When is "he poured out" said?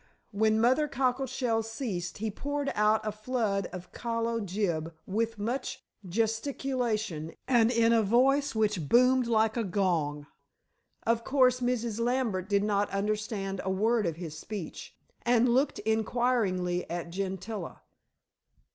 2.17-3.05